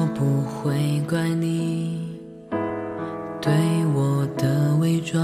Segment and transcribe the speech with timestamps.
[0.00, 2.20] 我不会怪你
[3.40, 3.52] 对
[3.92, 5.20] 我的伪装，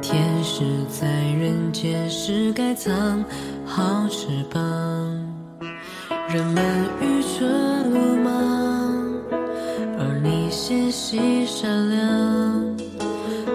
[0.00, 3.24] 天使在人间是该藏
[3.66, 4.62] 好翅膀，
[6.28, 6.64] 人们
[7.00, 8.32] 愚蠢鲁莽，
[9.98, 12.76] 而你纤细善良，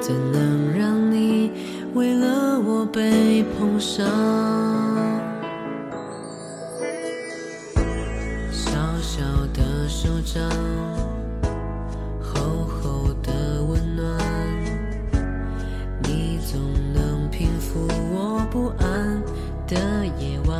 [0.00, 1.52] 怎能让你
[1.92, 4.06] 为了我被碰伤？
[10.26, 10.42] 张，
[12.20, 14.04] 厚厚的温暖，
[16.02, 16.60] 你总
[16.92, 19.22] 能平复我不安
[19.68, 20.58] 的夜晚。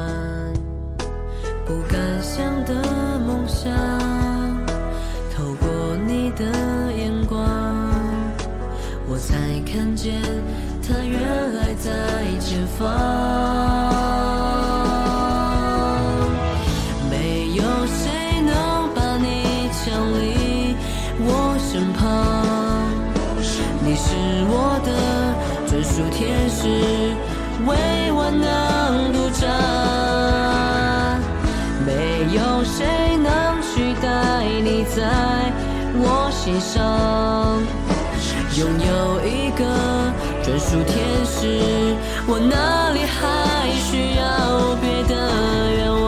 [1.66, 2.74] 不敢想的
[3.26, 3.72] 梦想，
[24.06, 24.14] 是
[24.48, 24.54] 我
[24.86, 24.88] 的
[25.66, 26.58] 专属天使，
[27.66, 27.70] 为
[28.12, 29.42] 我能独占。
[31.84, 31.90] 没
[32.34, 32.78] 有谁
[33.16, 33.26] 能
[33.62, 34.06] 取代
[34.62, 35.02] 你在
[35.98, 36.74] 我心上，
[38.56, 39.60] 拥有一个
[40.44, 41.36] 专属天使，
[42.28, 43.18] 我哪里还
[43.86, 44.22] 需要
[44.80, 45.12] 别的
[45.76, 46.06] 愿望？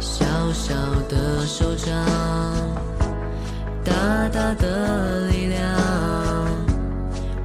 [0.00, 0.74] 小小
[1.08, 1.14] 的
[1.46, 1.86] 手掌，
[4.06, 5.58] 大大的力量，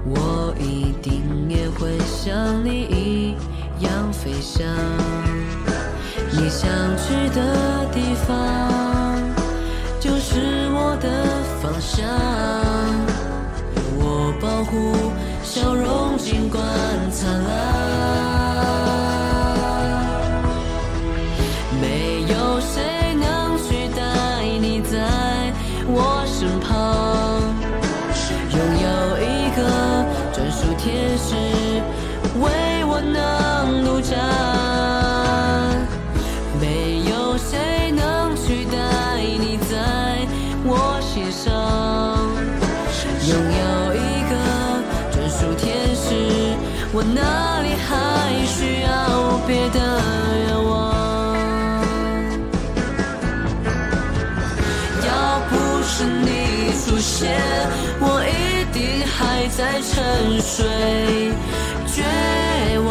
[0.05, 3.35] 我一定也会像你一
[3.83, 4.63] 样飞翔。
[6.31, 9.19] 你想去的地方，
[9.99, 11.25] 就是我的
[11.63, 13.10] 方向。
[47.01, 49.79] 我哪里还需要别的
[50.45, 50.69] 愿望？
[55.07, 55.09] 要
[55.49, 57.41] 不是你出现，
[57.99, 61.33] 我一定还在沉睡，
[61.87, 62.03] 绝
[62.81, 62.87] 望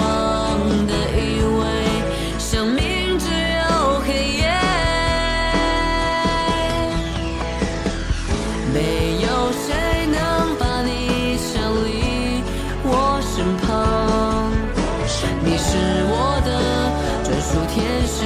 [17.51, 18.19] 专属天使，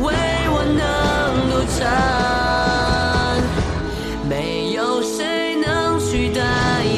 [0.00, 0.04] 唯
[0.48, 0.80] 我能
[1.50, 1.84] 独占。
[4.26, 6.40] 没有谁能取代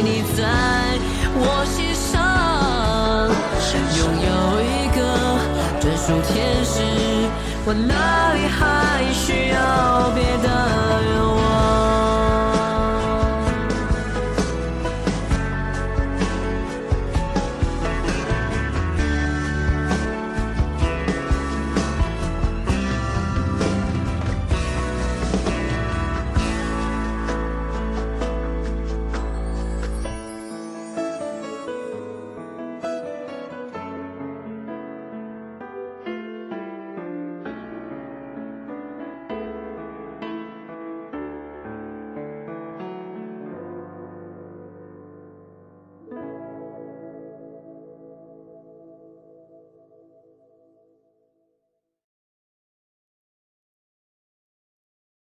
[0.04, 0.44] 你在
[1.34, 2.14] 我心上，
[3.98, 4.30] 拥有
[4.62, 4.98] 一个
[5.80, 6.74] 专属天使，
[7.64, 10.75] 我哪里还需要别的？